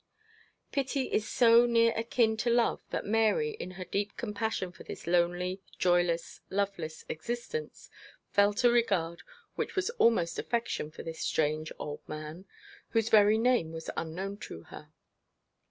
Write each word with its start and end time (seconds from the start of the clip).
Pity 0.71 1.13
is 1.13 1.29
so 1.29 1.67
near 1.67 1.93
akin 1.95 2.35
to 2.37 2.49
love 2.49 2.81
that 2.89 3.05
Mary, 3.05 3.51
in 3.59 3.69
her 3.77 3.85
deep 3.85 4.17
compassion 4.17 4.71
for 4.71 4.83
this 4.83 5.05
lonely, 5.05 5.61
joyless, 5.77 6.41
loveless 6.49 7.05
existence, 7.07 7.87
felt 8.31 8.63
a 8.63 8.71
regard 8.71 9.21
which 9.53 9.75
was 9.75 9.91
almost 10.01 10.39
affection 10.39 10.89
for 10.89 11.03
this 11.03 11.19
strange 11.19 11.71
old 11.77 12.01
man, 12.09 12.45
whose 12.89 13.09
very 13.09 13.37
name 13.37 13.71
was 13.71 13.91
unknown 13.95 14.37
to 14.37 14.63
her. 14.63 14.91